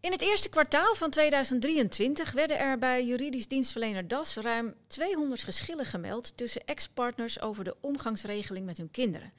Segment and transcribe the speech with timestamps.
[0.00, 5.84] In het eerste kwartaal van 2023 werden er bij juridisch dienstverlener DAS ruim 200 geschillen
[5.84, 9.32] gemeld tussen ex-partners over de omgangsregeling met hun kinderen.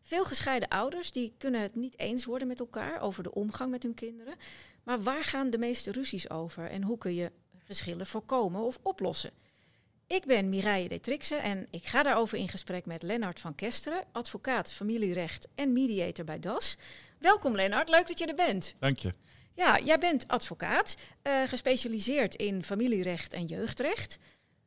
[0.00, 3.82] Veel gescheiden ouders die kunnen het niet eens worden met elkaar over de omgang met
[3.82, 4.34] hun kinderen.
[4.82, 7.32] Maar waar gaan de meeste ruzies over en hoe kun je
[7.64, 9.30] geschillen voorkomen of oplossen?
[10.06, 14.72] Ik ben Mireille Detrixe en ik ga daarover in gesprek met Lennart van Kesteren, advocaat
[14.72, 16.76] familierecht en mediator bij DAS.
[17.18, 18.74] Welkom Lennart, leuk dat je er bent.
[18.78, 19.14] Dank je.
[19.54, 24.18] Ja, jij bent advocaat, uh, gespecialiseerd in familierecht en jeugdrecht.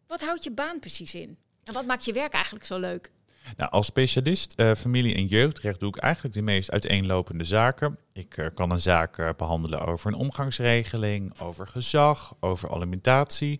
[0.08, 1.38] Wat houdt je baan precies in?
[1.64, 3.12] En wat maakt je werk eigenlijk zo leuk?
[3.56, 7.98] Nou, als specialist uh, familie- en jeugdrecht doe ik eigenlijk de meest uiteenlopende zaken.
[8.14, 13.60] Ik uh, kan een zaak behandelen over een omgangsregeling, over gezag, over alimentatie.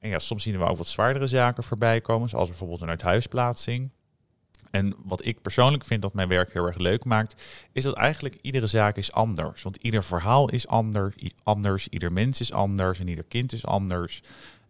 [0.00, 3.90] En ja, soms zien we ook wat zwaardere zaken voorbij komen, zoals bijvoorbeeld een uithuisplaatsing.
[4.74, 7.42] En wat ik persoonlijk vind dat mijn werk heel erg leuk maakt,
[7.72, 9.62] is dat eigenlijk iedere zaak is anders.
[9.62, 14.20] Want ieder verhaal is anders, anders ieder mens is anders en ieder kind is anders.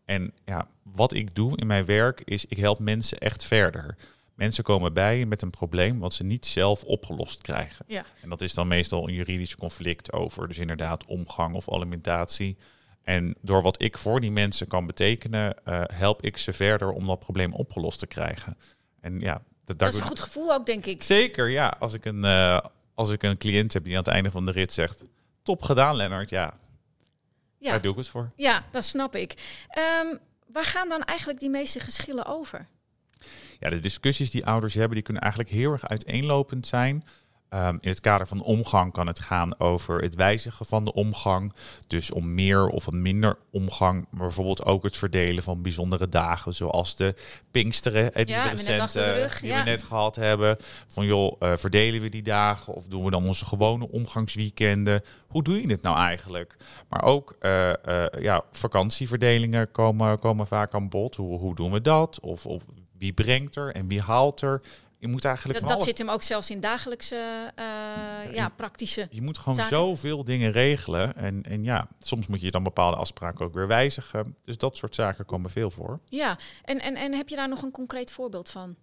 [0.04, 3.96] En ja, wat ik doe in mijn werk is, ik help mensen echt verder.
[4.34, 7.84] Mensen komen bij je met een probleem wat ze niet zelf opgelost krijgen.
[7.88, 8.04] Ja.
[8.20, 12.56] En dat is dan meestal een juridisch conflict over, dus inderdaad omgang of alimentatie.
[13.02, 17.06] En door wat ik voor die mensen kan betekenen, uh, help ik ze verder om
[17.06, 18.56] dat probleem opgelost te krijgen.
[19.00, 21.02] En ja, dat, dat is een goed gevoel ook, denk ik.
[21.02, 21.76] Zeker, ja.
[21.78, 22.58] Als ik, een, uh,
[22.94, 25.02] als ik een cliënt heb die aan het einde van de rit zegt...
[25.42, 26.54] top gedaan, Lennart, ja.
[27.58, 27.70] ja.
[27.70, 28.30] Daar doe ik het voor.
[28.36, 29.34] Ja, dat snap ik.
[30.02, 32.66] Um, waar gaan dan eigenlijk die meeste geschillen over?
[33.58, 37.04] Ja, de discussies die ouders hebben, die kunnen eigenlijk heel erg uiteenlopend zijn...
[37.54, 41.52] Um, in het kader van omgang kan het gaan over het wijzigen van de omgang.
[41.86, 44.06] Dus om meer of een minder omgang.
[44.10, 46.54] Maar bijvoorbeeld ook het verdelen van bijzondere dagen.
[46.54, 47.14] Zoals de
[47.50, 49.58] Pinksteren, die, ja, we, recent, uh, die ja.
[49.58, 50.56] we net gehad hebben.
[50.88, 55.02] Van joh, uh, verdelen we die dagen of doen we dan onze gewone omgangsweekenden?
[55.26, 56.56] Hoe doe je het nou eigenlijk?
[56.88, 57.72] Maar ook uh,
[58.20, 61.16] ja, vakantieverdelingen komen, komen vaak aan bod.
[61.16, 62.20] Hoe, hoe doen we dat?
[62.20, 62.62] Of, of
[62.98, 64.62] wie brengt er en wie haalt er?
[65.04, 67.14] Je moet eigenlijk dat, dat zit hem ook zelfs in dagelijkse,
[67.58, 67.64] uh,
[68.24, 69.06] ja, ja, praktische.
[69.10, 69.76] Je moet gewoon zaken.
[69.76, 71.16] zoveel dingen regelen.
[71.16, 74.36] En, en ja, soms moet je dan bepaalde afspraken ook weer wijzigen.
[74.44, 76.00] Dus dat soort zaken komen veel voor.
[76.08, 78.76] Ja, en, en, en heb je daar nog een concreet voorbeeld van?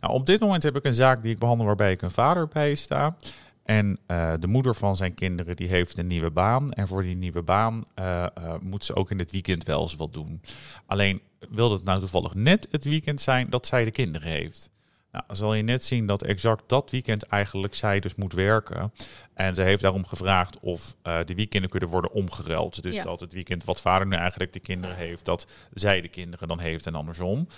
[0.00, 2.48] Nou, op dit moment heb ik een zaak die ik behandel waarbij ik een vader
[2.48, 3.16] bij sta.
[3.64, 6.70] En uh, de moeder van zijn kinderen die heeft een nieuwe baan.
[6.70, 9.94] En voor die nieuwe baan uh, uh, moet ze ook in het weekend wel eens
[9.94, 10.40] wat doen.
[10.86, 14.70] Alleen wil het nou toevallig net het weekend zijn dat zij de kinderen heeft.
[15.12, 18.92] Nou, zal je net zien dat exact dat weekend eigenlijk zij dus moet werken.
[19.34, 22.82] En ze heeft daarom gevraagd of uh, de weekenden kunnen worden omgeruild.
[22.82, 23.02] Dus Ja.
[23.02, 26.58] dat het weekend wat vader nu eigenlijk de kinderen heeft, dat zij de kinderen dan
[26.58, 27.48] heeft en andersom.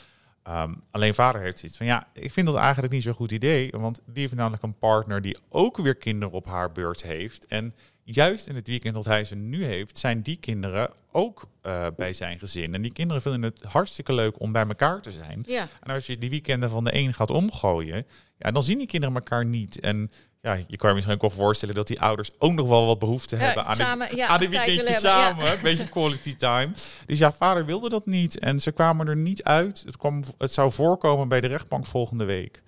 [0.49, 3.71] Um, alleen vader heeft zoiets van ja, ik vind dat eigenlijk niet zo'n goed idee.
[3.71, 7.47] Want die heeft namelijk een partner die ook weer kinderen op haar beurt heeft.
[7.47, 11.87] En juist in het weekend dat hij ze nu heeft, zijn die kinderen ook uh,
[11.97, 12.75] bij zijn gezin.
[12.75, 15.43] En die kinderen vinden het hartstikke leuk om bij elkaar te zijn.
[15.47, 15.69] Ja.
[15.81, 18.07] En als je die weekenden van de een gaat omgooien,
[18.39, 19.81] ja, dan zien die kinderen elkaar niet.
[19.81, 20.11] En
[20.45, 22.99] ja, je kan je misschien ook wel voorstellen dat die ouders ook nog wel wat
[22.99, 24.99] behoefte Ja, hebben aan, samen, ja, aan weekendje ja.
[24.99, 25.53] samen.
[25.53, 26.73] Een beetje quality time.
[27.07, 28.39] Dus ja, vader wilde dat niet.
[28.39, 29.83] En ze kwamen er niet uit.
[29.87, 32.63] Het, kwam, het zou voorkomen bij de rechtbank volgende week.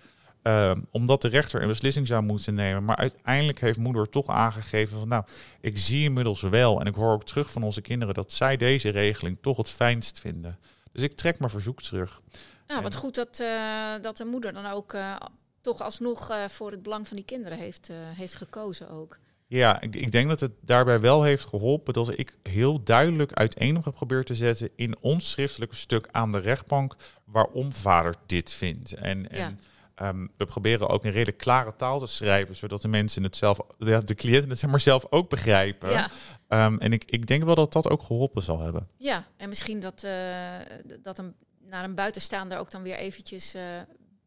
[0.47, 2.85] Um, omdat de rechter een beslissing zou moeten nemen.
[2.85, 5.25] Maar uiteindelijk heeft moeder toch aangegeven van nou,
[5.61, 6.81] ik zie inmiddels wel.
[6.81, 10.21] En ik hoor ook terug van onze kinderen dat zij deze regeling toch het fijnst
[10.21, 10.59] vinden.
[10.93, 12.21] Dus ik trek mijn verzoek terug.
[12.67, 15.17] Nou, wat En- goed dat, uh, dat de moeder dan ook uh,
[15.61, 19.19] toch alsnog uh, voor het belang van die kinderen heeft, heeft gekozen ook.
[19.47, 23.75] Ja, ik, ik, denk dat het daarbij wel heeft geholpen dat ik heel duidelijk uiteen
[23.75, 28.93] heb geprobeerd te zetten in ons schriftelijke stuk aan de rechtbank waarom vader dit vindt.
[28.93, 29.55] En, en ja.
[30.03, 33.59] Um, we proberen ook een redelijk klare taal te schrijven, zodat de mensen het zelf,
[33.79, 35.91] de, de cliënten het zeg maar zelf ook begrijpen.
[35.91, 36.11] Ja.
[36.49, 38.89] Um, en ik, ik denk wel dat dat ook geholpen zal hebben.
[38.97, 40.55] Ja, en misschien dat, uh,
[41.03, 43.63] dat een, naar een buitenstaander ook dan weer eventjes uh,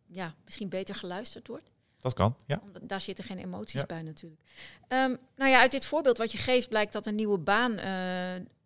[0.08, 1.72] ja, misschien beter geluisterd wordt.
[2.00, 2.62] Dat kan, ja.
[2.64, 3.86] Omdat daar zitten geen emoties ja.
[3.86, 4.42] bij natuurlijk.
[4.88, 7.86] Um, nou ja, uit dit voorbeeld wat je geeft blijkt dat een nieuwe baan uh,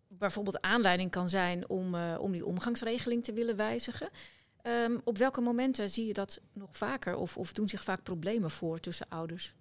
[0.08, 4.10] bijvoorbeeld aanleiding kan zijn om, om die omgangsregeling te willen wijzigen.
[4.68, 8.52] Um, op welke momenten zie je dat nog vaker of, of doen zich vaak problemen
[8.52, 9.54] voor tussen ouders?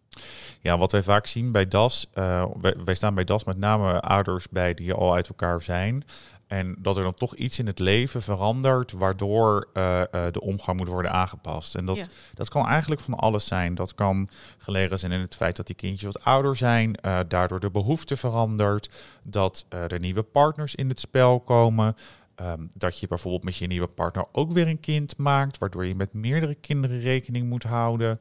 [0.60, 4.00] Ja, wat wij vaak zien bij DAS, uh, wij, wij, staan bij DAS met name
[4.00, 6.04] ouders bij die al uit elkaar zijn.
[6.46, 10.78] En dat er dan toch iets in het leven verandert, waardoor uh, uh, de omgang
[10.78, 11.74] moet worden aangepast.
[11.74, 12.04] En dat, ja.
[12.34, 13.74] dat kan eigenlijk van alles zijn.
[13.74, 14.28] Dat kan
[14.58, 18.90] gelegen zijn in het feit dat die kindjes wat ouder zijn, daardoor de behoefte verandert,
[19.22, 21.96] dat er nieuwe partners in het spel komen.
[22.36, 25.94] Um, dat je bijvoorbeeld met je nieuwe partner ook weer een kind maakt, waardoor je
[25.94, 28.20] met meerdere kinderen rekening moet houden.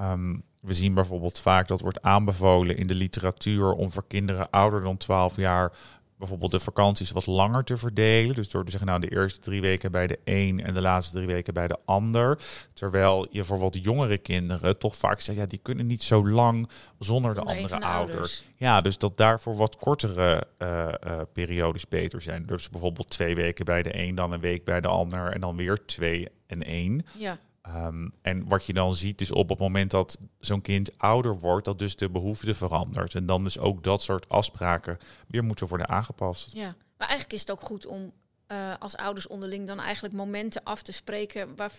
[0.00, 4.82] Um, we zien bijvoorbeeld vaak dat wordt aanbevolen in de literatuur om voor kinderen ouder
[4.82, 5.72] dan 12 jaar
[6.18, 8.34] bijvoorbeeld de vakanties wat langer te verdelen.
[8.34, 11.14] Dus door te zeggen, nou de eerste drie weken bij de een en de laatste
[11.14, 12.38] drie weken bij de ander.
[12.72, 16.68] Terwijl je voor wat jongere kinderen toch vaak zegt, ja, die kunnen niet zo lang
[16.98, 18.44] zonder, de andere ouders.
[18.56, 22.46] Ja, dus dat daarvoor wat kortere uh, uh, periodes beter zijn.
[22.46, 25.56] Dus bijvoorbeeld twee weken bij de een, dan een week bij de ander en dan
[25.56, 27.06] weer twee en één.
[27.18, 27.38] Ja.
[27.74, 31.64] Um, en wat je dan ziet is op het moment dat zo'n kind ouder wordt,
[31.64, 33.14] dat dus de behoefte verandert.
[33.14, 34.98] En dan dus ook dat soort afspraken
[35.28, 36.52] weer moeten worden aangepast.
[36.52, 38.12] Ja, maar eigenlijk is het ook goed om
[38.48, 41.72] uh, als ouders onderling dan eigenlijk momenten af te spreken waar,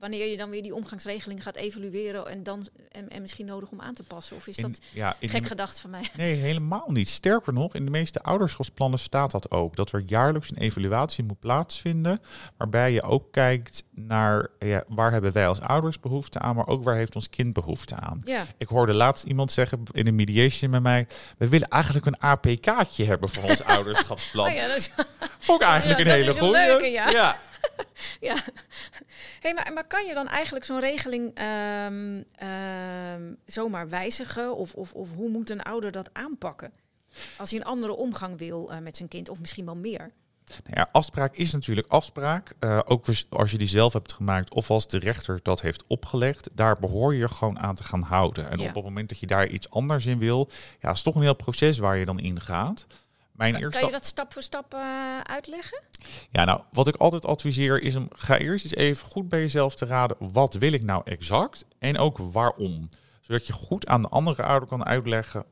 [0.00, 3.80] wanneer je dan weer die omgangsregeling gaat evalueren en dan en, en misschien nodig om
[3.80, 4.36] aan te passen?
[4.36, 6.08] Of is dat ja, gek gedacht van mij?
[6.16, 7.08] Nee, helemaal niet.
[7.08, 9.76] Sterker nog, in de meeste ouderschapsplannen staat dat ook.
[9.76, 12.20] Dat er jaarlijks een evaluatie moet plaatsvinden.
[12.56, 16.84] Waarbij je ook kijkt naar ja, waar hebben wij als ouders behoefte aan, maar ook
[16.84, 18.20] waar heeft ons kind behoefte aan.
[18.24, 18.46] Ja.
[18.58, 21.06] Ik hoorde laatst iemand zeggen in een mediation met mij,
[21.38, 24.48] we willen eigenlijk een APK'tje hebben voor ons ouderschapsplan.
[24.48, 24.90] Oh ja, dat is...
[25.46, 26.88] Ook eigenlijk een hele goede.
[26.90, 27.10] ja.
[27.10, 27.36] ja.
[29.40, 31.40] Hey, maar, maar kan je dan eigenlijk zo'n regeling
[31.86, 34.56] um, um, zomaar wijzigen?
[34.56, 36.72] Of, of, of hoe moet een ouder dat aanpakken?
[37.38, 40.12] Als hij een andere omgang wil uh, met zijn kind, of misschien wel meer.
[40.64, 42.54] Nou ja, afspraak is natuurlijk afspraak.
[42.60, 46.56] Uh, ook als je die zelf hebt gemaakt of als de rechter dat heeft opgelegd,
[46.56, 48.50] daar behoor je gewoon aan te gaan houden.
[48.50, 48.68] En ja.
[48.68, 50.50] op het moment dat je daar iets anders in wil,
[50.80, 52.86] ja, is toch een heel proces waar je dan in gaat.
[53.40, 53.78] Mijn kan, eerste...
[53.78, 55.80] kan je dat stap voor stap uh, uitleggen?
[56.30, 59.74] Ja, nou, wat ik altijd adviseer is om ga eerst eens even goed bij jezelf
[59.74, 60.16] te raden.
[60.32, 61.64] Wat wil ik nou exact?
[61.78, 62.88] En ook waarom?
[63.20, 65.44] Zodat je goed aan de andere ouder kan uitleggen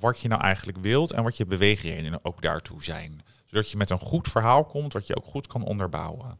[0.00, 3.22] wat je nou eigenlijk wilt en wat je beweegredenen ook daartoe zijn.
[3.46, 6.38] Zodat je met een goed verhaal komt wat je ook goed kan onderbouwen.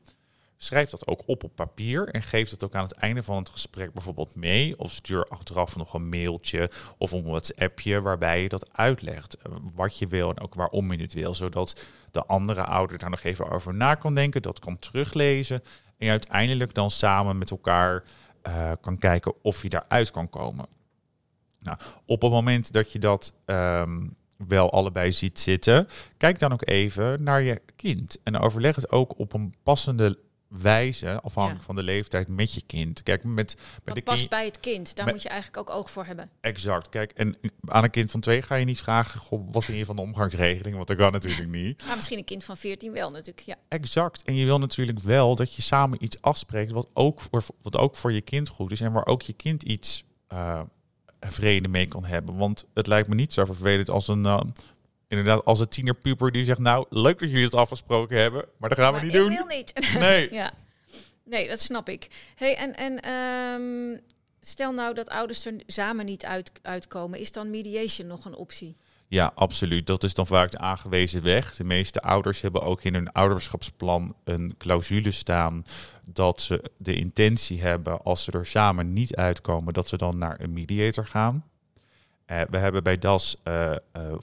[0.63, 3.49] Schrijf dat ook op op papier en geef het ook aan het einde van het
[3.49, 4.79] gesprek bijvoorbeeld mee.
[4.79, 9.37] Of stuur achteraf nog een mailtje of een WhatsAppje waarbij je dat uitlegt.
[9.37, 11.35] Eh, wat je wil en ook waarom je het wil.
[11.35, 15.63] Zodat de andere ouder daar nog even over na kan denken, dat kan teruglezen.
[15.99, 18.05] En je uiteindelijk dan samen met elkaar
[18.49, 20.67] uh, kan kijken of je daaruit kan komen.
[21.61, 26.69] Nou, op het moment dat je dat um, wel allebei ziet zitten, kijk dan ook
[26.69, 28.19] even naar je kind.
[28.23, 30.19] En overleg het ook op een passende
[30.61, 33.03] wijze, afhankelijk van de leeftijd, met je kind.
[33.03, 34.97] Kijk, met, met de past bij het kind.
[34.97, 36.31] Daar moet je eigenlijk ook oog voor hebben.
[36.41, 36.89] Exact.
[36.89, 39.85] Kijk, en aan een kind van twee ga je niet vragen, goh, wat vind je
[39.85, 40.77] van de omgangsregeling?
[40.77, 41.85] Want dat kan natuurlijk niet.
[41.87, 43.57] Maar misschien een kind van veertien wel natuurlijk, ja.
[43.69, 44.23] Exact.
[44.23, 47.97] En je wil natuurlijk wel dat je samen iets afspreekt wat ook voor, wat ook
[47.97, 50.61] voor je kind goed is en waar ook je kind iets uh,
[51.21, 52.37] vrede mee kan hebben.
[52.37, 54.41] Want het lijkt me niet zo vervelend als een, uh,
[55.13, 58.79] inderdaad, als een tienerpuber die zegt, nou, leuk dat jullie het afgesproken hebben, maar dat
[58.79, 59.31] gaan we niet doen.
[59.31, 59.73] Ik wil niet.
[59.99, 60.33] Nee.
[60.33, 60.53] ja.
[61.25, 62.09] Nee, dat snap ik.
[62.35, 64.01] Hey, en, en um,
[64.41, 68.77] stel nou dat ouders er samen niet uit, uitkomen, is dan mediation nog een optie?
[69.09, 69.87] Ja, absoluut.
[69.87, 71.57] Dat is dan vaak de aangewezen weg.
[71.57, 75.65] De meeste ouders hebben ook in hun ouderschapsplan een clausule staan
[76.11, 80.41] dat ze de intentie hebben als ze er samen niet uitkomen, dat ze dan naar
[80.41, 81.45] een mediator gaan.
[82.27, 84.15] Uh, we hebben bij DAS uh, uh,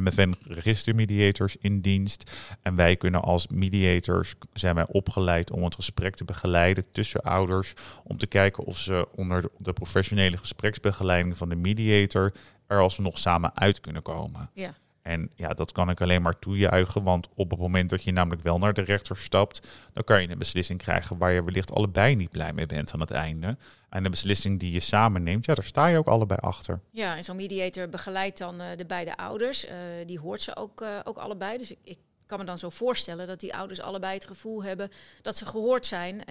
[0.00, 2.30] MFN registermediators in dienst.
[2.62, 7.72] En wij kunnen als mediators, zijn wij opgeleid om het gesprek te begeleiden tussen ouders.
[8.04, 12.32] Om te kijken of ze onder de professionele gespreksbegeleiding van de mediator
[12.66, 14.50] er alsnog samen uit kunnen komen.
[14.54, 14.74] Ja.
[15.06, 18.42] En ja, dat kan ik alleen maar toejuichen, want op het moment dat je namelijk
[18.42, 22.16] wel naar de rechter stapt, dan kan je een beslissing krijgen waar je wellicht allebei
[22.16, 23.56] niet blij mee bent aan het einde.
[23.88, 26.80] En de beslissing die je samen neemt, ja, daar sta je ook allebei achter.
[26.90, 29.64] Ja, en zo'n mediator begeleidt dan uh, de beide ouders.
[29.64, 29.72] Uh,
[30.06, 31.58] die hoort ze ook, uh, ook allebei.
[31.58, 34.90] Dus ik, ik, kan me dan zo voorstellen dat die ouders allebei het gevoel hebben
[35.22, 36.24] dat ze gehoord zijn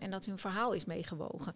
[0.00, 1.54] en dat hun verhaal is meegewogen.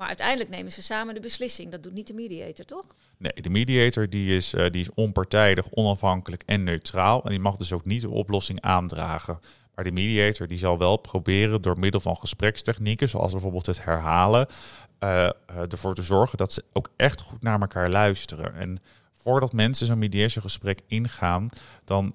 [0.00, 1.70] Maar uiteindelijk nemen ze samen de beslissing.
[1.70, 2.86] Dat doet niet de mediator, toch?
[3.16, 7.24] Nee, de mediator die is, uh, die is onpartijdig, onafhankelijk en neutraal.
[7.24, 9.40] En die mag dus ook niet de oplossing aandragen.
[9.74, 14.46] Maar de mediator die zal wel proberen door middel van gesprekstechnieken, zoals bijvoorbeeld het herhalen,
[15.00, 15.30] uh, uh,
[15.68, 18.54] ervoor te zorgen dat ze ook echt goed naar elkaar luisteren.
[18.54, 18.78] En
[19.12, 21.48] voordat mensen zo'n mediatorgesprek ingaan,
[21.84, 22.14] dan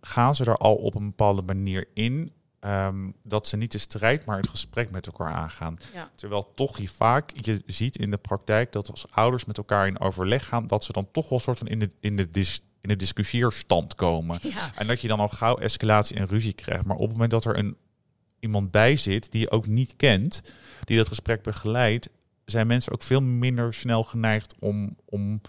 [0.00, 4.24] gaan ze er al op een bepaalde manier in Um, dat ze niet de strijd,
[4.24, 5.78] maar het gesprek met elkaar aangaan.
[5.94, 6.10] Ja.
[6.14, 10.00] Terwijl toch je vaak, je ziet in de praktijk dat als ouders met elkaar in
[10.00, 12.88] overleg gaan, dat ze dan toch wel soort van in de, in de, dis, in
[12.88, 14.38] de discussieerstand komen.
[14.42, 14.72] Ja.
[14.74, 16.84] En dat je dan al gauw escalatie en ruzie krijgt.
[16.84, 17.76] Maar op het moment dat er een,
[18.40, 20.42] iemand bij zit die je ook niet kent,
[20.84, 22.08] die dat gesprek begeleidt,
[22.44, 25.40] zijn mensen ook veel minder snel geneigd om, om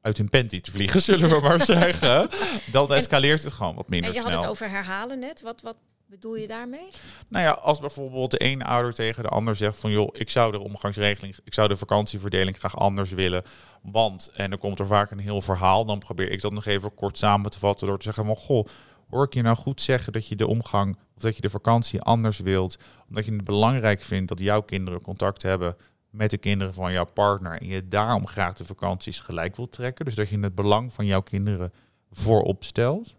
[0.00, 2.28] uit hun panty te vliegen, zullen we maar zeggen.
[2.70, 4.24] Dan escaleert het gewoon wat minder snel.
[4.24, 5.42] En je had het over herhalen net.
[5.42, 5.78] Wat, wat
[6.12, 6.88] bedoel je daarmee?
[7.28, 10.52] Nou ja, als bijvoorbeeld de ene ouder tegen de ander zegt van joh, ik zou
[10.52, 13.42] de omgangsregeling, ik zou de vakantieverdeling graag anders willen.
[13.82, 16.94] Want, en dan komt er vaak een heel verhaal, dan probeer ik dat nog even
[16.94, 18.66] kort samen te vatten door te zeggen van goh,
[19.10, 22.00] hoor ik je nou goed zeggen dat je de omgang of dat je de vakantie
[22.00, 22.78] anders wilt,
[23.08, 25.76] omdat je het belangrijk vindt dat jouw kinderen contact hebben
[26.10, 30.04] met de kinderen van jouw partner en je daarom graag de vakanties gelijk wilt trekken.
[30.04, 31.72] Dus dat je het belang van jouw kinderen
[32.10, 33.16] voorop stelt.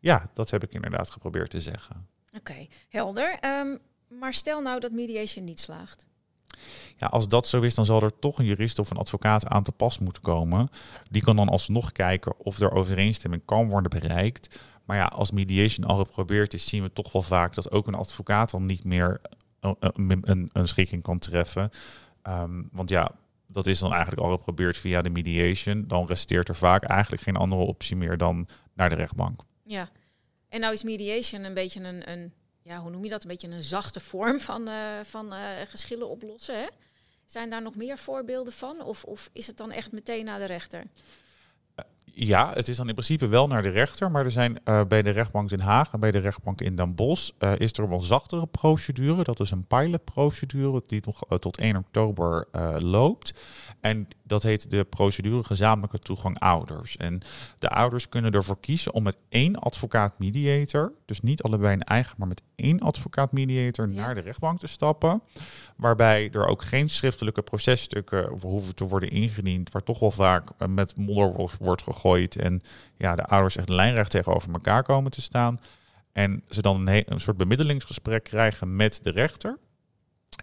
[0.00, 2.06] Ja, dat heb ik inderdaad geprobeerd te zeggen.
[2.36, 3.38] Oké, helder.
[3.40, 3.76] Ehm,
[4.08, 6.06] maar stel nou dat mediation niet slaagt.
[6.96, 9.62] Ja, als dat zo is, dan zal er toch een jurist of een advocaat aan
[9.62, 10.68] te pas moeten komen.
[11.10, 14.60] Die kan dan alsnog kijken of er overeenstemming kan worden bereikt.
[14.84, 17.94] Maar ja, als mediation al geprobeerd is, zien we toch wel vaak dat ook een
[17.94, 19.20] advocaat dan niet meer
[19.60, 19.76] een,
[20.22, 21.70] een, een schikking kan treffen.
[22.22, 23.10] Ehm, want ja,
[23.46, 25.84] dat is dan eigenlijk al geprobeerd via de mediation.
[25.86, 29.42] Dan resteert er vaak eigenlijk geen andere optie meer dan naar de rechtbank.
[29.70, 29.88] Ja,
[30.48, 33.22] en nou is mediation een beetje een, een ja, hoe noem je dat?
[33.22, 36.58] Een beetje een zachte vorm van, uh, van uh, geschillen oplossen.
[36.58, 36.66] Hè?
[37.24, 38.82] Zijn daar nog meer voorbeelden van?
[38.82, 40.82] Of, of is het dan echt meteen naar de rechter?
[42.04, 45.10] Ja, het is dan in principe wel naar de rechter, maar er zijn bij de
[45.10, 49.22] rechtbank Den Haag en bij de rechtbank in Den Bosch is er wel zachtere procedure.
[49.22, 52.48] Dat is een pilotprocedure die nog tot 1 oktober
[52.82, 53.40] loopt.
[53.80, 56.96] En dat heet de procedure gezamenlijke toegang ouders.
[56.96, 57.20] En
[57.58, 62.14] de ouders kunnen ervoor kiezen om met één advocaat mediator, dus niet allebei een eigen,
[62.18, 64.00] maar met één advocaat mediator ja.
[64.00, 65.22] naar de rechtbank te stappen.
[65.76, 70.96] Waarbij er ook geen schriftelijke processtukken hoeven te worden ingediend, waar toch wel vaak met
[70.96, 72.60] modder wordt gegooid en
[72.96, 75.60] ja, de ouders echt lijnrecht tegenover elkaar komen te staan.
[76.12, 79.58] En ze dan een, een soort bemiddelingsgesprek krijgen met de rechter.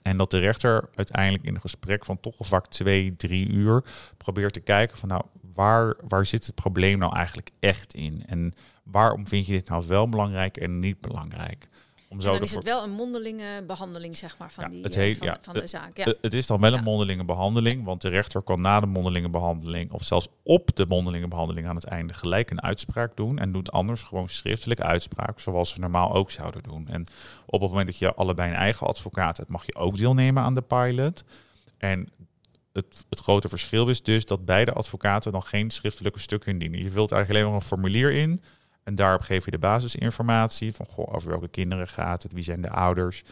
[0.02, 3.84] En dat de rechter uiteindelijk in een gesprek van toch wel vaak twee, drie uur
[4.18, 8.24] probeert te kijken van nou, waar, waar zit het probleem nou eigenlijk echt in?
[8.26, 8.54] En
[8.84, 11.68] waarom vind je dit nou wel belangrijk en niet belangrijk?
[12.10, 14.96] Om zo dan is het wel een mondelinge behandeling, zeg maar, van, ja, die, het
[14.96, 15.98] heet, van, ja, van de zaak.
[15.98, 16.14] Ja.
[16.22, 19.92] Het is dan wel een mondelinge behandeling, want de rechter kan na de mondelinge behandeling,
[19.92, 23.40] of zelfs op de mondelinge behandeling aan het einde, gelijk een uitspraak doen.
[23.40, 26.88] En doet anders gewoon schriftelijke uitspraak, zoals ze normaal ook zouden doen.
[26.88, 27.06] En
[27.46, 30.56] op het moment dat je allebei een eigen advocaat hebt, mag je ook deelnemen aan
[30.56, 31.24] de pilot.
[31.78, 32.10] En
[32.74, 36.80] het, het, grote verschil is dus dat beide advocaten dan geen schriftelijke stukken indienen.
[36.80, 38.42] Je vult eigenlijk alleen maar een formulier in.
[38.88, 42.62] En daarop geef je de basisinformatie van goh, over welke kinderen gaat het, wie zijn
[42.62, 43.24] de ouders,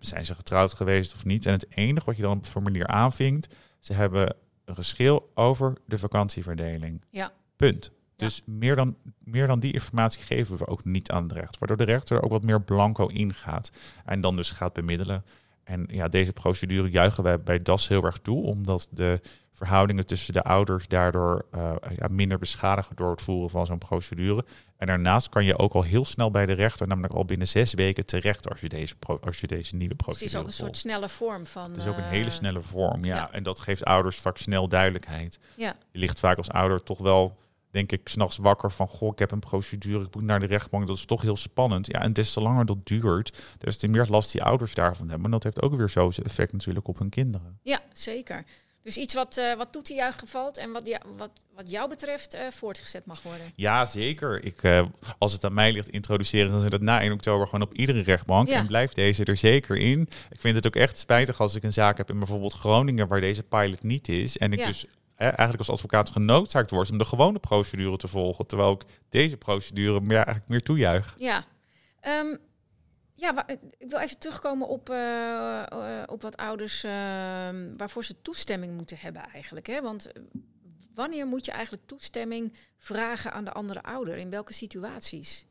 [0.00, 1.46] zijn ze getrouwd geweest of niet.
[1.46, 5.76] En het enige wat je dan op het formulier aanvinkt, ze hebben een geschil over
[5.86, 7.02] de vakantieverdeling.
[7.10, 7.32] Ja.
[7.56, 7.90] Punt.
[8.16, 11.58] Dus meer, dan, meer dan die informatie geven we ook niet aan de rechter.
[11.58, 13.70] Waardoor de rechter er ook wat meer blanco ingaat.
[14.04, 15.24] En dan dus gaat bemiddelen.
[15.70, 19.20] En ja, deze procedure juichen wij bij DAS heel erg toe, omdat de
[19.52, 24.44] verhoudingen tussen de ouders daardoor uh, ja, minder beschadigen door het voeren van zo'n procedure.
[24.76, 27.74] En daarnaast kan je ook al heel snel bij de rechter, namelijk al binnen zes
[27.74, 30.76] weken terecht als je deze, als je deze nieuwe procedure Het is ook een soort
[30.76, 31.70] snelle vorm van.
[31.70, 33.16] Het is ook een hele snelle vorm, ja.
[33.16, 33.32] ja.
[33.32, 35.38] En dat geeft ouders vaak snel duidelijkheid.
[35.56, 35.76] Ja.
[35.90, 37.38] Je ligt vaak als ouder toch wel
[37.70, 40.86] denk ik, s'nachts wakker van, goh, ik heb een procedure, ik moet naar de rechtbank,
[40.86, 41.86] dat is toch heel spannend.
[41.86, 45.24] Ja, en des te langer dat duurt, des te meer last die ouders daarvan hebben.
[45.24, 47.58] En dat heeft ook weer zo zijn effect natuurlijk op hun kinderen.
[47.62, 48.44] Ja, zeker.
[48.82, 52.40] Dus iets wat, uh, wat toetejuich gevalt en wat, ja, wat, wat jou betreft uh,
[52.50, 53.52] voortgezet mag worden.
[53.54, 54.44] Ja, zeker.
[54.44, 54.82] Ik, uh,
[55.18, 58.00] als het aan mij ligt introduceren, dan zit het na 1 oktober gewoon op iedere
[58.02, 58.48] rechtbank.
[58.48, 58.56] Ja.
[58.56, 60.00] En blijft deze er zeker in.
[60.30, 63.20] Ik vind het ook echt spijtig als ik een zaak heb in bijvoorbeeld Groningen, waar
[63.20, 64.38] deze pilot niet is.
[64.38, 64.66] En ik ja.
[64.66, 64.86] dus
[65.20, 68.46] eigenlijk als advocaat genoodzaakt wordt om de gewone procedure te volgen.
[68.46, 71.14] Terwijl ik deze procedure meer, eigenlijk meer toejuich.
[71.18, 71.44] Ja,
[72.06, 72.38] um,
[73.14, 76.90] ja ik wil even terugkomen op, uh, uh, op wat ouders uh,
[77.76, 79.66] waarvoor ze toestemming moeten hebben eigenlijk.
[79.66, 79.80] Hè?
[79.80, 80.10] Want
[80.94, 84.16] wanneer moet je eigenlijk toestemming vragen aan de andere ouder?
[84.16, 85.46] In welke situaties?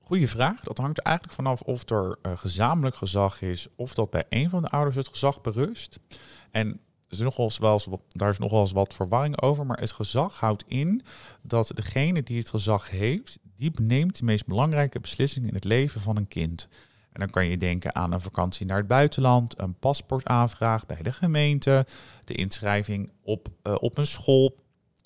[0.00, 0.60] Goeie vraag.
[0.60, 4.62] Dat hangt er eigenlijk vanaf of er gezamenlijk gezag is of dat bij een van
[4.62, 5.98] de ouders het gezag berust.
[6.50, 6.80] En
[7.18, 10.40] is nog wel eens, daar is nog wel eens wat verwarring over, maar het gezag
[10.40, 11.02] houdt in
[11.42, 16.00] dat degene die het gezag heeft, die neemt de meest belangrijke beslissingen in het leven
[16.00, 16.68] van een kind.
[17.12, 21.12] En dan kan je denken aan een vakantie naar het buitenland, een paspoortaanvraag bij de
[21.12, 21.86] gemeente,
[22.24, 24.56] de inschrijving op, uh, op een school.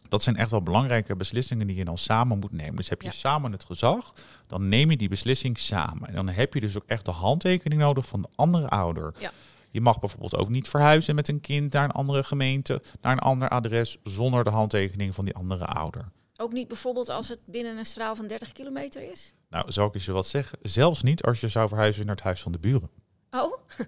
[0.08, 2.76] Dat zijn echt wel belangrijke beslissingen die je dan samen moet nemen.
[2.76, 3.14] Dus heb je ja.
[3.14, 4.14] samen het gezag,
[4.46, 6.08] dan neem je die beslissing samen.
[6.08, 9.14] En dan heb je dus ook echt de handtekening nodig van de andere ouder.
[9.18, 9.32] Ja.
[9.74, 13.18] Je mag bijvoorbeeld ook niet verhuizen met een kind naar een andere gemeente, naar een
[13.18, 16.08] ander adres, zonder de handtekening van die andere ouder.
[16.36, 19.34] Ook niet bijvoorbeeld als het binnen een straal van 30 kilometer is?
[19.48, 20.58] Nou, zou ik je wat zeggen.
[20.62, 22.90] Zelfs niet als je zou verhuizen naar het huis van de buren.
[23.30, 23.58] Oh?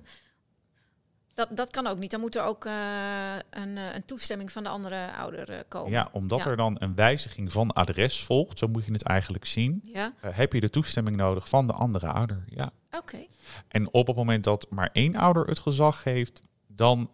[1.35, 2.11] Dat, dat kan ook niet.
[2.11, 2.73] Dan moet er ook uh,
[3.51, 5.91] een, een, toestemming van de andere ouder uh, komen.
[5.91, 9.81] Ja, omdat er dan een wijziging van adres volgt, zo moet je het eigenlijk zien,
[9.85, 10.13] ja.
[10.25, 12.45] uh, heb je de toestemming nodig van de andere ouder.
[12.49, 12.71] Ja.
[12.99, 13.27] Oké.
[13.69, 17.11] En op het moment dat maar één ouder het gezag heeft, dan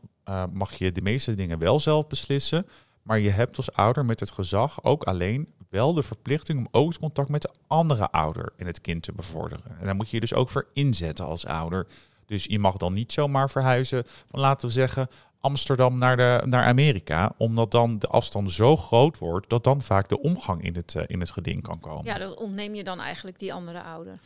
[0.52, 2.66] mag je de meeste dingen wel zelf beslissen.
[3.02, 6.98] Maar je hebt als ouder met het gezag ook alleen wel de verplichting om ook
[6.98, 9.78] contact met de andere ouder en het kind te bevorderen.
[9.78, 11.86] En daar moet je je dus ook voor inzetten als ouder.
[12.26, 15.08] Dus je mag dan niet zomaar verhuizen van laten we zeggen
[15.40, 20.08] Amsterdam naar, de, naar Amerika, omdat dan de afstand zo groot wordt dat dan vaak
[20.08, 22.04] de omgang in het, uh, in het geding kan komen.
[22.04, 24.18] Ja, dan ontneem je dan eigenlijk die andere ouder.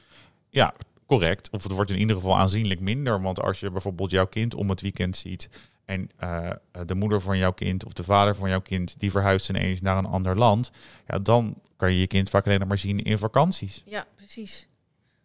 [0.50, 0.74] Ja,
[1.06, 1.50] correct.
[1.50, 4.70] Of het wordt in ieder geval aanzienlijk minder, want als je bijvoorbeeld jouw kind om
[4.70, 5.48] het weekend ziet
[5.84, 6.50] en uh,
[6.86, 9.98] de moeder van jouw kind of de vader van jouw kind die verhuist ineens naar
[9.98, 10.70] een ander land,
[11.06, 13.82] ja, dan kan je je kind vaak alleen maar zien in vakanties.
[13.84, 14.66] Ja, precies.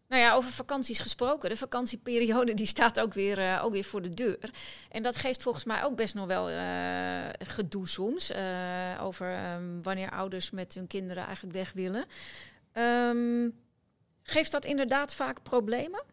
[0.08, 1.50] Nou ja, over vakanties gesproken.
[1.50, 4.50] De vakantieperiode die staat ook weer, uh, ook weer voor de deur.
[4.90, 6.60] En dat geeft volgens mij ook best nog wel uh,
[7.40, 8.32] gedoe soms.
[9.00, 12.06] Over um, wanneer ouders met hun kinderen eigenlijk weg willen.
[12.74, 13.54] Um,
[14.24, 16.04] geeft dat inderdaad vaak problemen?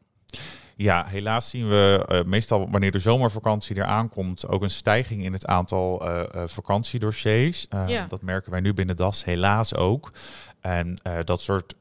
[0.76, 5.32] Ja, helaas zien we uh, meestal wanneer de zomervakantie eraan komt ook een stijging in
[5.32, 7.66] het aantal uh, uh, vakantiedossiers.
[7.86, 8.06] Ja.
[8.06, 10.12] Dat merken wij nu binnen DAS helaas ook.
[10.60, 11.74] En dat soort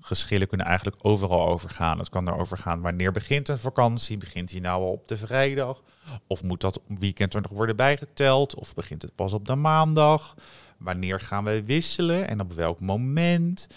[0.00, 1.98] geschillen kunnen eigenlijk overal over gaan.
[1.98, 4.16] Het kan erover gaan wanneer begint een vakantie?
[4.16, 5.82] Begint hij nou al op de vrijdag?
[6.26, 8.54] Of moet dat weekend er nog worden bijgeteld?
[8.54, 10.34] Of begint het pas op de maandag?
[10.78, 13.68] Wanneer gaan we wisselen en op welk moment?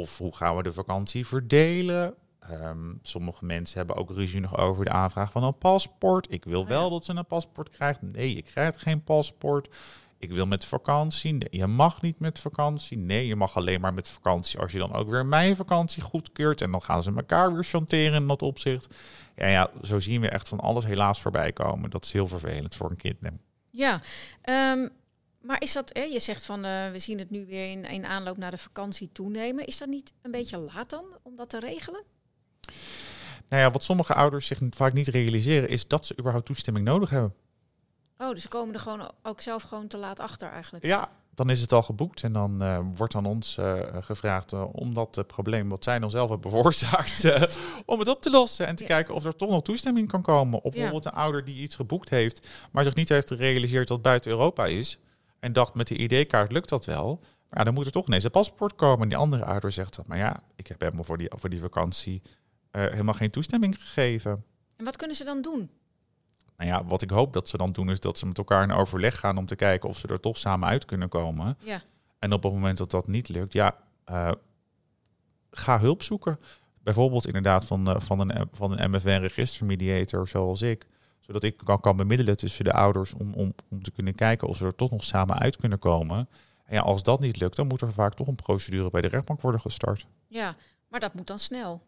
[0.00, 2.14] Of hoe gaan we de vakantie verdelen?
[2.50, 6.32] Um, sommige mensen hebben ook ruzie nog over de aanvraag van een paspoort.
[6.32, 8.02] Ik wil wel dat ze een paspoort krijgt.
[8.02, 9.68] Nee, ik krijg geen paspoort.
[10.18, 11.32] Ik wil met vakantie.
[11.32, 12.98] Nee, je mag niet met vakantie.
[12.98, 16.60] Nee, je mag alleen maar met vakantie als je dan ook weer mijn vakantie goedkeurt.
[16.62, 18.94] En dan gaan ze elkaar weer chanteren in dat opzicht.
[19.36, 21.90] Ja, ja, zo zien we echt van alles helaas voorbij komen.
[21.90, 23.18] Dat is heel vervelend voor een kind.
[23.70, 24.00] Ja,
[24.72, 24.90] um,
[25.40, 28.06] maar is dat, hè, je zegt van uh, we zien het nu weer in, in
[28.06, 29.66] aanloop naar de vakantie toenemen.
[29.66, 32.02] Is dat niet een beetje laat dan om dat te regelen?
[33.48, 37.10] Nou ja, wat sommige ouders zich vaak niet realiseren is dat ze überhaupt toestemming nodig
[37.10, 37.34] hebben.
[38.18, 40.84] Oh, dus ze komen er gewoon ook zelf gewoon te laat achter eigenlijk.
[40.84, 44.64] Ja, dan is het al geboekt en dan uh, wordt aan ons uh, gevraagd uh,
[44.72, 47.24] om dat probleem wat zij dan zelf hebben veroorzaakt,
[47.84, 48.88] om het op te lossen en te Ja.
[48.88, 50.58] kijken of er toch nog toestemming kan komen.
[50.62, 50.80] Of Ja.
[50.80, 54.30] bijvoorbeeld een ouder die iets geboekt heeft, maar zich niet heeft gerealiseerd dat het buiten
[54.30, 54.98] Europa is
[55.40, 57.18] en dacht met de ID-kaart lukt dat wel.
[57.20, 59.02] Maar ja, dan moet er toch ineens een paspoort komen.
[59.02, 61.60] En die andere ouder zegt dat, maar ja, ik heb helemaal voor die, voor die
[61.60, 62.22] vakantie
[62.70, 64.44] eh, helemaal geen toestemming gegeven.
[64.76, 65.70] En wat kunnen ze dan doen?
[66.56, 68.72] Nou ja, wat ik hoop dat ze dan doen is dat ze met elkaar in
[68.72, 71.56] overleg gaan om te kijken of ze er toch samen uit kunnen komen.
[71.60, 71.82] Ja,
[72.18, 74.32] En op het moment dat dat niet lukt, ja, eh,
[75.50, 76.38] ga hulp zoeken.
[76.82, 80.86] Bijvoorbeeld inderdaad van, eh, van een, van een MFN-registermediator zoals ik.
[81.30, 84.56] Zodat ik kan, kan bemiddelen tussen de ouders om, om, om te kunnen kijken of
[84.56, 86.28] ze er toch nog samen uit kunnen komen.
[86.64, 89.08] En ja, als dat niet lukt, dan moet er vaak toch een procedure bij de
[89.08, 90.06] rechtbank worden gestart.
[90.28, 90.56] ja,
[90.88, 91.82] maar dat moet dan snel.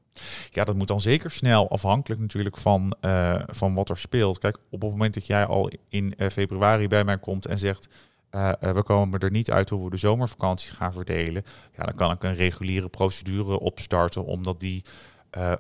[0.51, 4.39] Ja, dat moet dan zeker snel, afhankelijk natuurlijk van, eh, van wat er speelt.
[4.39, 7.89] Kijk, op het moment dat jij al in eh, februari bij mij komt en zegt...
[8.31, 11.45] eh, we komen er niet uit hoe we de zomervakantie gaan verdelen...
[11.77, 14.25] ja, dan kan ik een reguliere procedure opstarten...
[14.25, 14.85] omdat die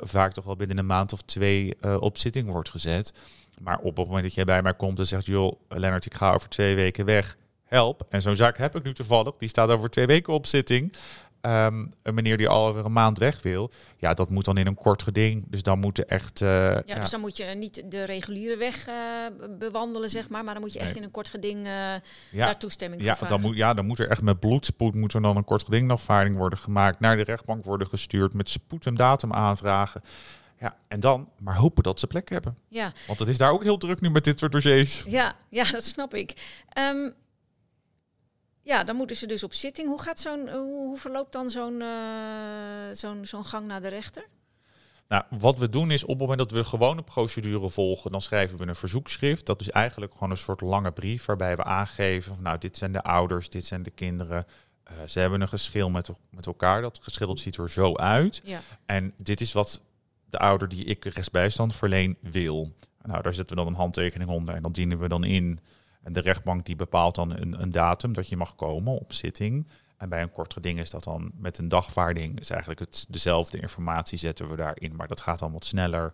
[0.01, 3.13] vaak toch wel binnen een maand of twee op zitting wordt gezet.
[3.63, 5.27] Maar op het moment dat jij bij mij komt en zegt...
[5.27, 8.07] joh, Lennart, ik ga over twee weken weg, help.
[8.09, 10.93] En zo'n zaak heb ik nu toevallig, die staat over twee weken op zitting...
[11.41, 14.67] Ehm, een meneer die al over een maand weg wil, ja, dat moet dan in
[14.67, 15.45] een kort geding.
[15.49, 16.41] Dus dan moet er echt.
[16.41, 18.95] eh, Ja, ja, dus dan moet je niet de reguliere weg eh,
[19.59, 20.45] bewandelen, zeg maar.
[20.45, 20.97] Maar dan moet je echt Nee.
[20.99, 23.99] in een kort geding eh, ja, daar toestemming ja, voor dan moet, ja, dan moet
[23.99, 27.65] er echt met bloedspoed moet er dan een kort gedingafvaarding worden gemaakt, naar de rechtbank
[27.65, 30.03] worden gestuurd, met spoed en datum aanvragen.
[30.63, 32.59] Ja, en dan maar hopen dat ze plek hebben.
[32.69, 35.03] Ja, Want het is daar ook heel druk nu met dit soort dossiers.
[35.07, 36.59] ja, ja, dat snap ik.
[36.69, 37.11] Ehm,
[38.63, 39.89] ja, dan moeten ze dus op zitting.
[39.89, 41.89] Hoe, gaat zo'n, hoe, hoe verloopt dan zo'n eh,
[42.93, 44.27] zo'n zo'n gang naar de rechter?
[45.09, 48.21] Nou, wat we doen is op het moment dat we de gewone procedure volgen, dan
[48.21, 49.47] schrijven we een verzoekschrift.
[49.47, 52.93] Dat is eigenlijk gewoon een soort lange brief waarbij we aangeven, van, nou, dit zijn
[52.93, 54.47] de ouders, dit zijn de kinderen.
[54.85, 56.83] Eh, ze hebben een geschil met, met elkaar.
[56.83, 58.41] Dat geschil dat ziet er zo uit.
[58.45, 59.81] Ja, En dit is wat
[60.33, 62.73] de ouder die ik rechtsbijstand verleen wil.
[63.03, 65.59] Nou, daar zetten we dan een handtekening onder en dat dienen we dan in.
[66.03, 69.69] En de rechtbank die bepaalt dan een, een datum dat je mag komen op zitting.
[69.97, 72.41] En bij een kort geding is dat dan met een dagvaarding.
[72.41, 76.13] Is eigenlijk het, dezelfde informatie zetten we daarin, maar dat gaat dan wat sneller.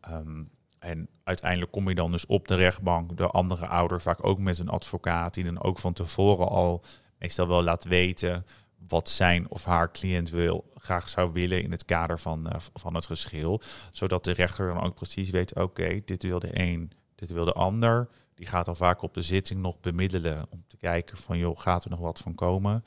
[0.00, 0.42] Ehm,
[0.78, 3.16] en uiteindelijk kom je dan dus op de rechtbank.
[3.16, 6.84] De andere ouder vaak ook met een advocaat die dan ook van tevoren al
[7.18, 8.46] meestal wel laat weten
[8.88, 12.94] wat zijn of haar cliënt wil, graag zou willen in het kader van, uh, van
[12.94, 13.60] het geschil.
[13.92, 17.52] Zodat de rechter dan ook precies weet, oké, dit wil de een, dit wil de
[17.52, 18.08] ander.
[18.34, 21.84] Die gaat dan vaak op de zitting nog bemiddelen om te kijken van, joh, gaat
[21.84, 22.84] er nog wat van komen?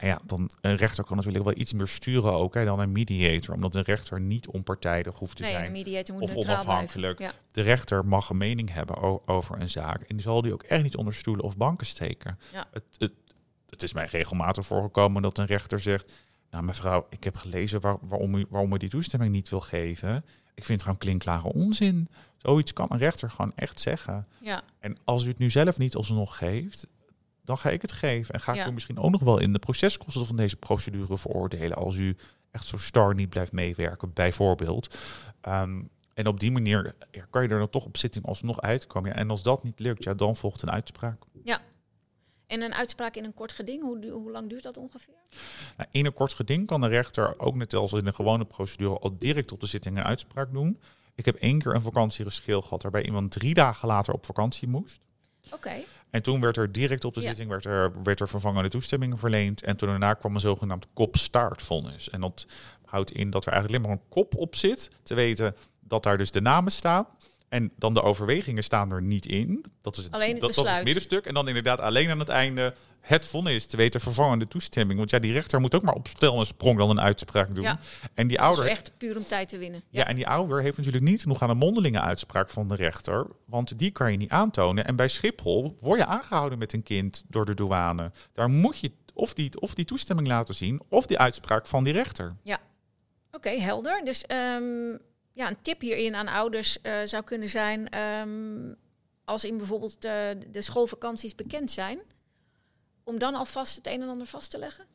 [0.00, 2.92] En ja, dan een rechter kan natuurlijk wel iets meer sturen ook hè, dan een
[2.92, 3.54] mediator.
[3.54, 5.64] Omdat een rechter niet onpartijdig hoeft te nee, zijn.
[5.64, 7.18] Een mediator moet of onafhankelijk.
[7.18, 7.32] Ja.
[7.52, 10.00] De rechter mag een mening hebben over een zaak.
[10.00, 12.38] En die zal die ook echt niet onder stoelen of banken steken.
[12.52, 12.66] Ja.
[12.72, 13.12] Het, het,
[13.70, 16.12] het is mij regelmatig voorgekomen dat een rechter zegt...
[16.50, 20.16] Nou mevrouw, ik heb gelezen waar, waarom, u, waarom u die toestemming niet wil geven.
[20.54, 22.08] Ik vind het gewoon klinkklare onzin.
[22.36, 24.26] Zoiets kan een rechter gewoon echt zeggen.
[24.40, 24.62] Ja.
[24.78, 26.86] En als u het nu zelf niet alsnog geeft,
[27.44, 28.34] dan ga ik het geven.
[28.34, 28.68] En ga ik Ja.
[28.68, 32.16] u misschien ook nog wel in de proceskosten van deze procedure veroordelen als u
[32.50, 34.98] echt zo star niet blijft meewerken, bijvoorbeeld.
[35.40, 35.82] Ehm,
[36.14, 39.10] en op die manier ja, kan je er dan toch op zitting alsnog uitkomen.
[39.10, 41.22] Ja, en als dat niet lukt, ja, dan volgt een uitspraak.
[42.50, 45.14] En een uitspraak in een kort geding, hoe, du- hoe lang duurt dat ongeveer?
[45.76, 48.98] Nou, in een kort geding kan de rechter ook net als in een gewone procedure
[48.98, 50.80] al direct op de zitting een uitspraak doen.
[51.14, 55.00] Ik heb één keer een vakantiegeschil gehad waarbij iemand drie dagen later op vakantie moest.
[55.52, 55.72] Oké.
[56.10, 57.28] En toen werd er direct op de Ja.
[57.28, 59.62] zitting werd er, werd er vervangende toestemming verleend.
[59.62, 62.10] En toen daarna kwam een zogenaamd kop-staartvonnis.
[62.10, 62.46] En dat
[62.84, 64.90] houdt in dat er eigenlijk alleen maar een kop op zit.
[65.02, 67.06] Te weten dat daar dus de namen staan.
[67.50, 69.64] En dan de overwegingen staan er niet in.
[69.80, 71.26] Dat is het, Alleen het dat, dat is het middenstuk.
[71.26, 73.66] En dan inderdaad alleen aan het einde het vonnis.
[73.66, 74.98] Te weten vervangende toestemming.
[74.98, 77.64] Want ja, die rechter moet ook maar op stel en sprong dan een uitspraak doen.
[77.64, 77.78] Ja.
[78.14, 79.82] En die Dat ouder is echt puur om tijd te winnen.
[79.88, 83.26] ja, en die ouder heeft natuurlijk niet genoeg aan een mondelinge uitspraak van de rechter,
[83.44, 84.86] want die kan je niet aantonen.
[84.86, 88.12] En bij Schiphol word je aangehouden met een kind door de douane.
[88.32, 91.92] Daar moet je of die, of die toestemming laten zien, of die uitspraak van die
[91.92, 92.36] rechter.
[93.32, 94.00] Oké, helder.
[94.04, 94.96] Dus ehm,
[95.40, 98.74] ja, een tip hierin aan ouders eh, zou kunnen zijn, ehm,
[99.24, 102.00] als in bijvoorbeeld eh, de schoolvakanties bekend zijn,
[103.04, 104.86] om dan alvast het een en ander vast te leggen?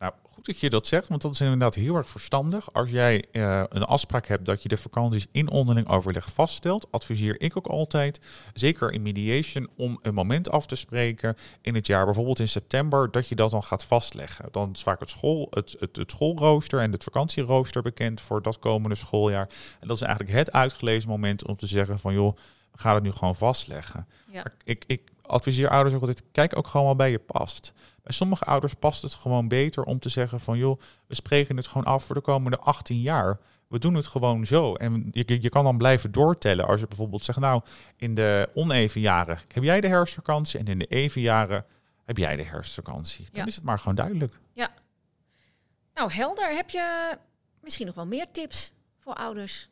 [0.00, 2.72] Nou, goed dat je dat zegt, want dat is inderdaad heel erg verstandig.
[2.72, 7.40] Als jij eh, een afspraak hebt dat je de vakanties in onderling overleg vaststelt, adviseer
[7.40, 8.20] ik ook altijd,
[8.54, 13.10] zeker in mediation, om een moment af te spreken in het jaar, bijvoorbeeld in september,
[13.10, 14.48] dat je dat dan gaat vastleggen.
[14.50, 18.58] Dan is vaak het, school, het, het, het schoolrooster en het vakantierooster bekend voor dat
[18.58, 19.48] komende schooljaar.
[19.80, 22.36] En dat is eigenlijk het uitgelezen moment om te zeggen van joh,
[22.72, 24.06] we gaan het nu gewoon vastleggen.
[24.30, 24.44] Ja.
[24.64, 27.72] Ik, ik adviseer ouders ook altijd, kijk ook gewoon wat bij je past.
[28.02, 31.66] Bij sommige ouders past het gewoon beter om te zeggen van joh, we spreken het
[31.66, 33.38] gewoon af voor de komende 18 jaar.
[33.68, 34.74] We doen het gewoon zo.
[34.74, 37.62] En je, je- kan dan blijven doortellen als je bijvoorbeeld zegt, nou,
[37.96, 41.64] in de oneven jaren heb jij de herfstvakantie en in de even jaren
[42.04, 43.24] heb jij de herfstvakantie.
[43.32, 43.46] Dan Ja.
[43.46, 44.38] is het maar gewoon duidelijk.
[45.94, 46.54] Nou, helder.
[46.54, 47.16] Heb je
[47.62, 49.68] misschien nog wel meer tips voor ouders?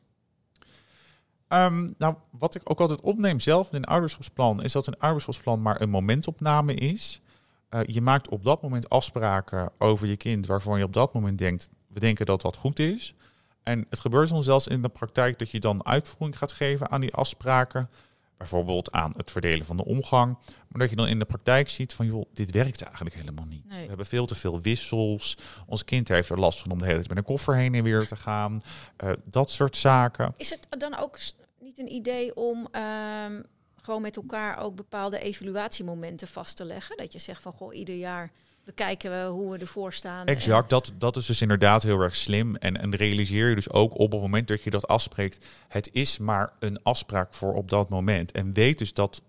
[1.48, 5.62] Ehm, nou, wat ik ook altijd opneem zelf in een ouderschapsplan, is dat een ouderschapsplan
[5.62, 7.20] maar een momentopname is.
[7.68, 11.38] Eh, je maakt op dat moment afspraken over je kind waarvan je op dat moment
[11.38, 13.14] denkt, we denken dat dat goed is.
[13.62, 17.00] En het gebeurt soms zelfs in de praktijk dat je dan uitvoering gaat geven aan
[17.00, 17.88] die afspraken.
[18.36, 20.36] Bijvoorbeeld aan het verdelen van de omgang.
[20.68, 23.68] Maar dat je dan in de praktijk ziet van, joh, dit werkt eigenlijk helemaal niet.
[23.68, 23.82] Nee.
[23.82, 25.36] We hebben veel te veel wissels.
[25.66, 27.82] Ons kind heeft er last van om de hele tijd met een koffer heen en
[27.82, 28.60] weer te gaan.
[28.96, 30.34] Eh, dat soort zaken.
[30.36, 31.18] Is het dan ook
[31.60, 33.42] niet een idee om ehm,
[33.88, 36.96] gewoon met elkaar ook bepaalde evaluatiemomenten vast te leggen?
[36.96, 38.30] Dat je zegt van, goh, ieder jaar
[38.64, 40.26] bekijken we hoe we ervoor staan.
[40.26, 42.56] Exact, dat, dat is dus inderdaad heel erg slim.
[42.56, 46.18] En, en realiseer je dus ook op het moment dat je dat afspreekt, het is
[46.18, 48.32] maar een afspraak voor op dat moment.
[48.32, 49.22] En weet dus dat,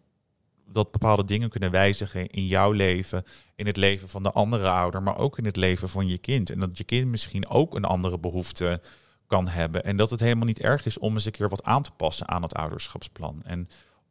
[0.71, 3.23] dat bepaalde dingen kunnen wijzigen in jouw leven,
[3.55, 6.49] in het leven van de andere ouder, maar ook in het leven van je kind.
[6.49, 8.81] En dat je kind misschien ook een andere behoefte
[9.27, 9.83] kan hebben.
[9.83, 12.27] En dat het helemaal niet erg is om eens een keer wat aan te passen
[12.27, 13.41] aan het ouderschapsplan.
[13.43, 13.69] En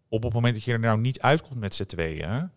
[0.09, 2.51] op het moment dat je er nou niet uitkomt met z'n tweeën,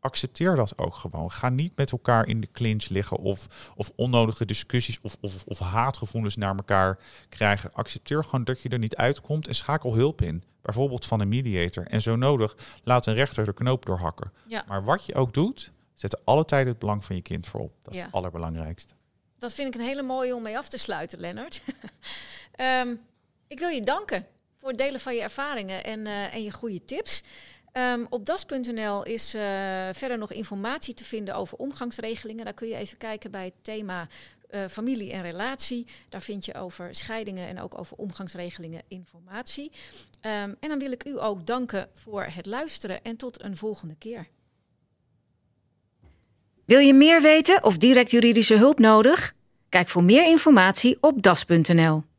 [0.00, 1.30] accepteer dat ook gewoon.
[1.32, 5.58] Ga niet met elkaar in de clinch liggen of, of onnodige discussies of, of, of
[5.58, 7.72] haatgevoelens naar elkaar krijgen.
[7.72, 10.42] Accepteer gewoon dat je er niet uitkomt en schakel hulp in.
[10.62, 11.86] Bijvoorbeeld van een mediator.
[11.86, 14.32] En zo nodig, laat een rechter de knoop doorhakken.
[14.46, 14.64] Ja.
[14.68, 17.72] Maar wat je ook doet, zet er alle tijd het belang van je kind voorop.
[17.82, 18.06] Dat is Ja.
[18.06, 18.94] het allerbelangrijkste.
[19.38, 21.62] Dat vind ik een hele mooie om mee af te sluiten, Lennart.
[22.52, 22.94] Ehm,
[23.46, 24.26] ik wil je danken
[24.64, 27.22] voor delen van je ervaringen en, eh, en je goede tips.
[27.72, 29.42] Ehm, op das.nl is eh,
[29.92, 32.44] verder nog informatie te vinden over omgangsregelingen.
[32.44, 34.08] Daar kun je even kijken bij het thema
[34.48, 35.86] eh, familie en relatie.
[36.08, 39.72] Daar vind je over scheidingen en ook over omgangsregelingen informatie.
[40.20, 43.94] Ehm, en dan wil ik u ook danken voor het luisteren en tot een volgende
[43.98, 44.28] keer.
[46.64, 49.34] Wil je meer weten of direct juridische hulp nodig?
[49.68, 52.13] Kijk voor meer informatie op das.nl.